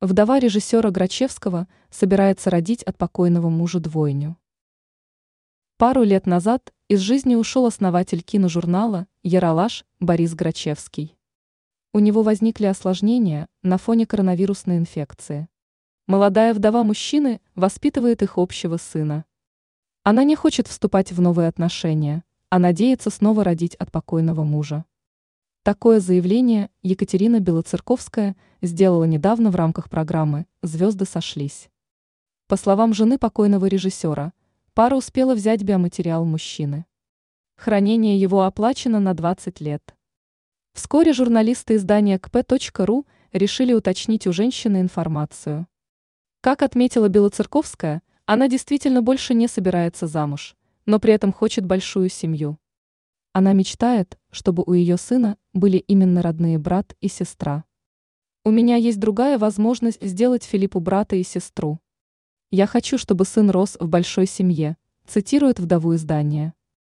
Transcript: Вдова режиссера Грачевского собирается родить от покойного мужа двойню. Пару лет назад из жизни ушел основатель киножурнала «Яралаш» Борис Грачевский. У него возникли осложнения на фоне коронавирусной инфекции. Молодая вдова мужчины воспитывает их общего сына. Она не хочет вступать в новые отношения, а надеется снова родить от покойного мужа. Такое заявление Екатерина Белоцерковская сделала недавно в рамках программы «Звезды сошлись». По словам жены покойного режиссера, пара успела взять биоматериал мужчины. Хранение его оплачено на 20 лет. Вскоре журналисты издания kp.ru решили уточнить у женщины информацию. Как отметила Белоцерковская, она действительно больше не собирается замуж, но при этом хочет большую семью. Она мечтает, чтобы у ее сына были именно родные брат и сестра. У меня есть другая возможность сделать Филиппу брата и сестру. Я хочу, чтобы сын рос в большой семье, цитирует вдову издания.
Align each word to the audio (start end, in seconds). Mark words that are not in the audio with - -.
Вдова 0.00 0.38
режиссера 0.38 0.92
Грачевского 0.92 1.66
собирается 1.90 2.50
родить 2.50 2.84
от 2.84 2.96
покойного 2.96 3.48
мужа 3.48 3.80
двойню. 3.80 4.36
Пару 5.76 6.04
лет 6.04 6.24
назад 6.24 6.72
из 6.86 7.00
жизни 7.00 7.34
ушел 7.34 7.66
основатель 7.66 8.22
киножурнала 8.22 9.08
«Яралаш» 9.24 9.84
Борис 9.98 10.36
Грачевский. 10.36 11.16
У 11.92 11.98
него 11.98 12.22
возникли 12.22 12.66
осложнения 12.66 13.48
на 13.64 13.76
фоне 13.76 14.06
коронавирусной 14.06 14.76
инфекции. 14.76 15.48
Молодая 16.06 16.54
вдова 16.54 16.84
мужчины 16.84 17.40
воспитывает 17.56 18.22
их 18.22 18.38
общего 18.38 18.76
сына. 18.76 19.24
Она 20.04 20.22
не 20.22 20.36
хочет 20.36 20.68
вступать 20.68 21.10
в 21.10 21.20
новые 21.20 21.48
отношения, 21.48 22.22
а 22.50 22.60
надеется 22.60 23.10
снова 23.10 23.42
родить 23.42 23.74
от 23.74 23.90
покойного 23.90 24.44
мужа. 24.44 24.84
Такое 25.68 26.00
заявление 26.00 26.70
Екатерина 26.82 27.40
Белоцерковская 27.40 28.36
сделала 28.62 29.04
недавно 29.04 29.50
в 29.50 29.54
рамках 29.54 29.90
программы 29.90 30.46
«Звезды 30.62 31.04
сошлись». 31.04 31.68
По 32.46 32.56
словам 32.56 32.94
жены 32.94 33.18
покойного 33.18 33.66
режиссера, 33.66 34.32
пара 34.72 34.96
успела 34.96 35.34
взять 35.34 35.62
биоматериал 35.62 36.24
мужчины. 36.24 36.86
Хранение 37.54 38.18
его 38.18 38.44
оплачено 38.44 38.98
на 38.98 39.12
20 39.12 39.60
лет. 39.60 39.94
Вскоре 40.72 41.12
журналисты 41.12 41.74
издания 41.74 42.16
kp.ru 42.16 43.04
решили 43.32 43.74
уточнить 43.74 44.26
у 44.26 44.32
женщины 44.32 44.80
информацию. 44.80 45.66
Как 46.40 46.62
отметила 46.62 47.10
Белоцерковская, 47.10 48.00
она 48.24 48.48
действительно 48.48 49.02
больше 49.02 49.34
не 49.34 49.48
собирается 49.48 50.06
замуж, 50.06 50.56
но 50.86 50.98
при 50.98 51.12
этом 51.12 51.30
хочет 51.30 51.66
большую 51.66 52.08
семью. 52.08 52.58
Она 53.38 53.52
мечтает, 53.52 54.18
чтобы 54.32 54.64
у 54.66 54.72
ее 54.72 54.96
сына 54.96 55.36
были 55.52 55.76
именно 55.76 56.22
родные 56.22 56.58
брат 56.58 56.96
и 57.00 57.06
сестра. 57.06 57.62
У 58.44 58.50
меня 58.50 58.74
есть 58.74 58.98
другая 58.98 59.38
возможность 59.38 60.04
сделать 60.04 60.42
Филиппу 60.42 60.80
брата 60.80 61.14
и 61.14 61.22
сестру. 61.22 61.78
Я 62.50 62.66
хочу, 62.66 62.98
чтобы 62.98 63.24
сын 63.24 63.48
рос 63.50 63.76
в 63.78 63.86
большой 63.86 64.26
семье, 64.26 64.76
цитирует 65.06 65.60
вдову 65.60 65.94
издания. 65.94 66.52